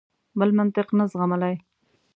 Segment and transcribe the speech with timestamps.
[0.39, 1.55] بل منطق نه زغملای.